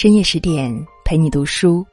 [0.00, 0.72] 深夜十点
[1.04, 1.84] 陪你读书，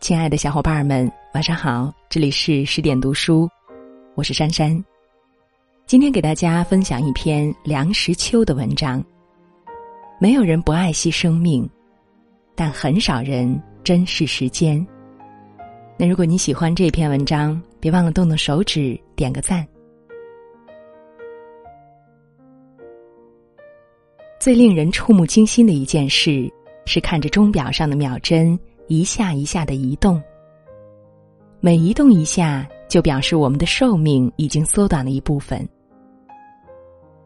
[0.00, 1.92] 亲爱的小伙伴们，晚上好！
[2.08, 3.46] 这里是十点读书，
[4.14, 4.82] 我是珊珊。
[5.84, 9.04] 今天给大家分享一篇梁实秋的文章。
[10.18, 11.68] 没有人不爱惜生命，
[12.54, 14.82] 但很少人珍视时间。
[15.98, 19.68] 那如果你喜欢这篇文章，别忘了动动手指点个赞。
[24.40, 26.50] 最令人触目惊心的一件事。
[26.84, 30.22] 是看着钟表上的秒针一下一下的移动，
[31.60, 35.66] 每移动一下，就表示我们的寿命已经缩短了一部分。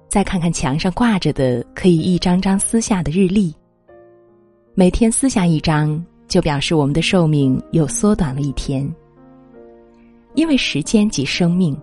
[0.09, 3.55] 再看看墙上挂着的可以一张张撕下的日历，
[4.75, 8.89] 每天撕下一张，就表示我们的寿命又缩短了一天。
[10.35, 11.77] 因为时间即生命，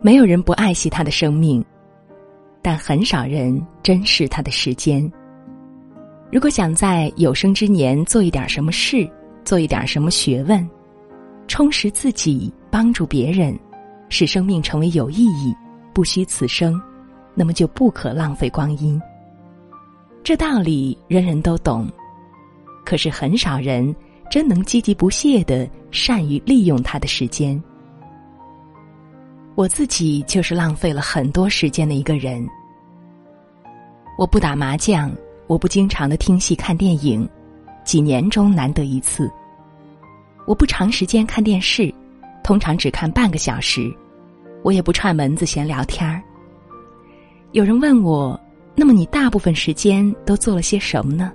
[0.00, 1.64] 没有人不爱惜他的生命，
[2.62, 5.10] 但很少人珍视他的时间。
[6.32, 9.08] 如果想在有生之年做一点什么事，
[9.44, 10.68] 做一点什么学问，
[11.46, 13.56] 充实自己，帮助别人，
[14.08, 15.54] 使生命成为有意义，
[15.94, 16.80] 不虚此生，
[17.32, 19.00] 那么就不可浪费光阴。
[20.24, 21.88] 这道理人人都懂，
[22.84, 23.94] 可是很少人
[24.28, 27.62] 真能积极不懈的善于利用他的时间。
[29.54, 32.44] 我自己就是浪费了很多时间的一个人。
[34.18, 35.08] 我不打麻将。
[35.46, 37.28] 我不经常的听戏看电影，
[37.84, 39.30] 几年中难得一次。
[40.46, 41.92] 我不长时间看电视，
[42.42, 43.92] 通常只看半个小时。
[44.62, 46.20] 我也不串门子闲聊天儿。
[47.52, 48.38] 有人问我，
[48.74, 51.32] 那么你大部分时间都做了些什么呢？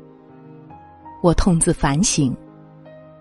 [1.22, 2.36] 我痛自反省，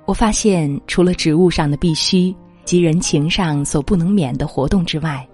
[0.07, 5.25] 我发现除了职务上的必须及人情上所不能免的活动之外，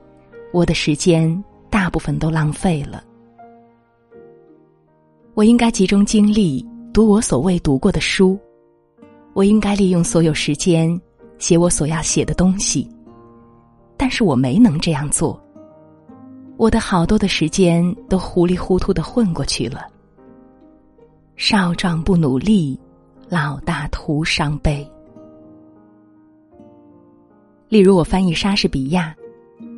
[0.52, 3.02] 我的时间大部分都浪费了。
[5.36, 8.40] 我应该集中精力读我所未读过的书，
[9.34, 10.98] 我应该利用所有时间
[11.36, 12.88] 写我所要写的东西，
[13.98, 15.38] 但是我没能这样做。
[16.56, 19.86] 我的好多的时间都糊里糊涂的混过去了。
[21.36, 22.80] 少壮不努力，
[23.28, 24.90] 老大徒伤悲。
[27.68, 29.14] 例如，我翻译莎士比亚，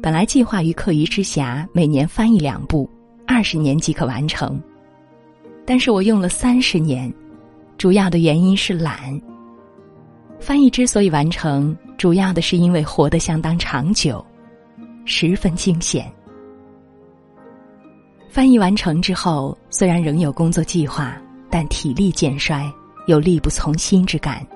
[0.01, 2.89] 本来计划于课余之暇每年翻译两部，
[3.27, 4.57] 二十年即可完成。
[5.69, 7.13] 但是我用了三十年，
[7.77, 8.99] 主要的原因是懒。
[10.41, 14.25] 翻译之所以完成，主要的是因为活得相当长久，
[15.05, 16.11] 十分惊险。
[18.31, 21.21] 翻译完成之后，虽然仍有工作计划，
[21.51, 22.65] 但体力渐衰，
[23.07, 24.47] 有力不从心之感。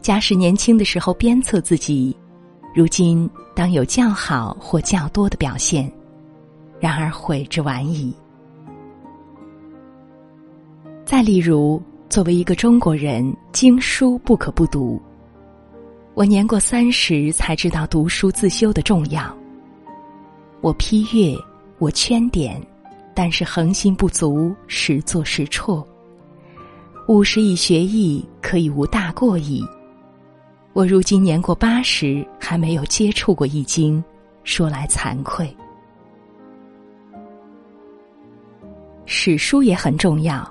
[0.00, 2.16] 假使年轻的时候鞭策自己，
[2.74, 5.88] 如今当有较好或较多的表现，
[6.80, 8.12] 然而悔之晚矣。
[11.12, 11.78] 再例如，
[12.08, 14.98] 作为一个中国人，经书不可不读。
[16.14, 19.30] 我年过三十才知道读书自修的重要。
[20.62, 21.36] 我批阅，
[21.78, 22.58] 我圈点，
[23.12, 25.86] 但是恒心不足，时作时辍。
[27.06, 29.62] 五十以学艺，可以无大过矣。
[30.72, 34.02] 我如今年过八十，还没有接触过易经，
[34.44, 35.54] 说来惭愧。
[39.04, 40.50] 史书也很重要。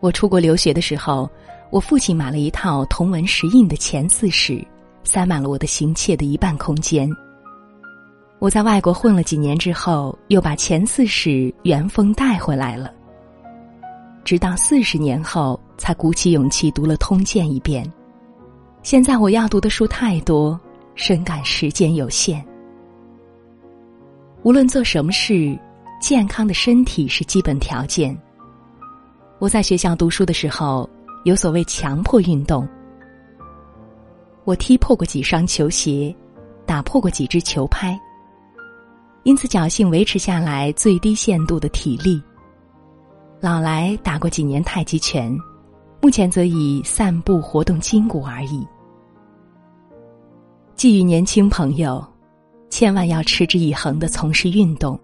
[0.00, 1.28] 我出国留学的时候，
[1.70, 4.52] 我父亲买了一套同文石印的《前四史》，
[5.04, 7.10] 塞满了我的行窃的一半空间。
[8.38, 11.30] 我在外国混了几年之后，又把《前四史》
[11.62, 12.92] 原封带回来了。
[14.24, 17.90] 直到四十年后，才鼓起勇气读了《通鉴》一遍。
[18.82, 20.60] 现在我要读的书太多，
[20.94, 22.44] 深感时间有限。
[24.42, 25.58] 无论做什么事，
[26.00, 28.16] 健康的身体是基本条件。
[29.46, 30.90] 我在学校读书的时候，
[31.22, 32.68] 有所谓强迫运动。
[34.42, 36.12] 我踢破过几双球鞋，
[36.66, 37.96] 打破过几只球拍，
[39.22, 42.20] 因此侥幸维持下来最低限度的体力。
[43.38, 45.32] 老来打过几年太极拳，
[46.02, 48.66] 目前则以散步活动筋骨而已。
[50.74, 52.04] 寄予年轻朋友，
[52.68, 54.98] 千万要持之以恒的从事运动，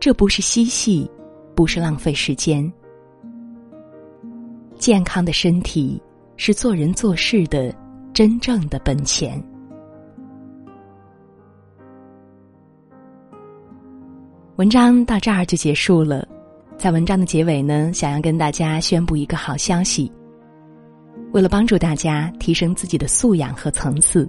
[0.00, 1.06] 这不是嬉戏，
[1.54, 2.72] 不是浪费时间。
[4.78, 6.00] 健康的身体
[6.36, 7.74] 是做人做事的
[8.12, 9.42] 真正的本钱。
[14.56, 16.26] 文章到这儿就结束了，
[16.78, 20.10] 在文章的结尾呢，想要跟大家宣布一个好消息。
[21.32, 24.26] 为了帮助大家提升自己的素养和层次，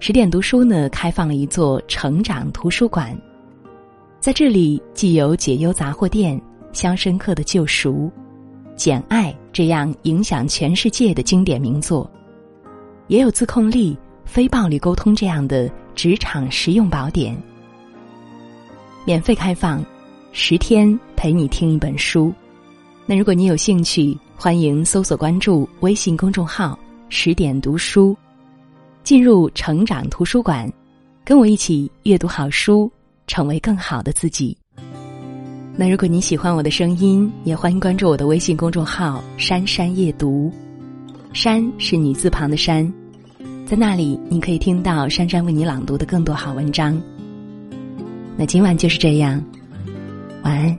[0.00, 3.16] 十点读书呢开放了一座成长图书馆，
[4.18, 6.40] 在这里既有解忧杂货店、
[6.72, 8.10] 肖申克的救赎。
[8.76, 12.10] 简爱》这样影响全世界的经典名作，
[13.08, 17.36] 也有自控力、非暴力沟通这样的职场实用宝典。
[19.04, 19.84] 免费开放，
[20.32, 22.32] 十天陪你听一本书。
[23.06, 26.78] 那如果你有兴趣，欢迎搜索关注微信公众号
[27.10, 28.16] “十点读书”，
[29.04, 30.72] 进入成长图书馆，
[31.22, 32.90] 跟我一起阅读好书，
[33.26, 34.56] 成为更好的自己。
[35.76, 40.48] 那如果你喜欢我的声音，也欢迎关注我的微信公众号“珊珊夜读”，
[41.34, 42.90] 珊是女字旁的珊，
[43.66, 46.96] 在那里你可以听到珊珊为你朗读的更多好文章。
[48.36, 49.42] 那今晚就是这样，
[50.44, 50.78] 晚安。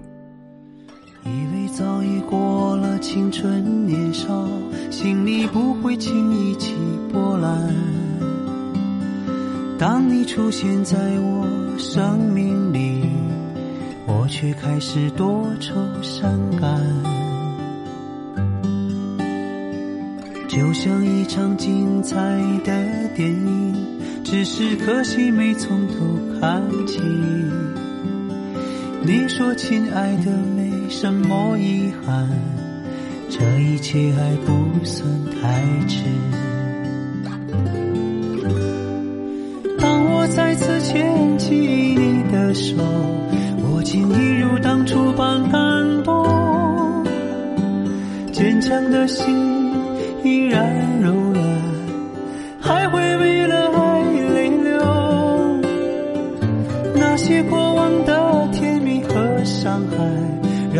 [1.25, 4.47] 以为早已过了青春年少，
[4.89, 6.73] 心里不会轻易起
[7.11, 7.75] 波澜。
[9.77, 11.45] 当你出现在我
[11.77, 12.94] 生命里。
[14.25, 16.81] 我却开始多愁善感，
[20.49, 22.17] 就像一场精彩
[22.63, 22.73] 的
[23.15, 23.75] 电影，
[24.23, 26.99] 只是可惜没从头看起。
[29.03, 32.27] 你说亲爱的没什么遗憾，
[33.29, 35.07] 这一切还不算
[35.39, 35.99] 太迟。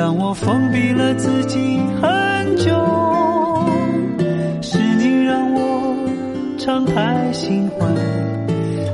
[0.06, 2.70] 让我封闭了自己很久。
[4.62, 5.96] 是你让我
[6.60, 7.88] 敞开心怀，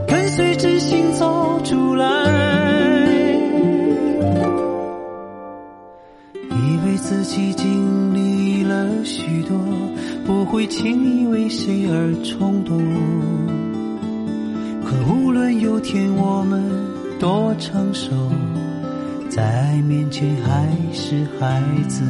[0.07, 2.05] 跟随真心走出来。
[6.49, 9.57] 以为自己经历了许多，
[10.25, 12.81] 不会轻易为谁而冲动。
[14.85, 16.63] 可无论有天我们
[17.19, 18.11] 多成熟，
[19.31, 22.03] 在爱面前还是孩子。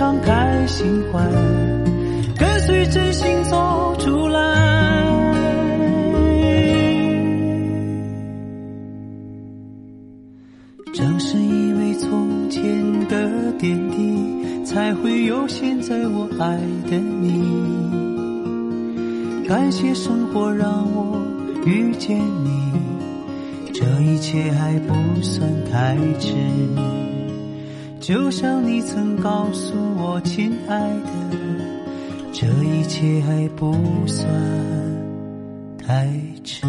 [0.00, 1.20] 敞开心怀，
[2.38, 4.40] 跟随真心走出来。
[10.94, 12.62] 正是因为从前
[13.08, 16.56] 的点滴，才会有现在我爱
[16.90, 17.44] 的你。
[19.46, 21.20] 感谢生活让我
[21.66, 22.72] 遇见你，
[23.74, 26.32] 这一切还不算太迟。
[28.00, 31.10] 就像你曾告诉我，亲爱的，
[32.32, 33.74] 这一切还不
[34.06, 34.26] 算
[35.76, 36.08] 太
[36.42, 36.66] 迟。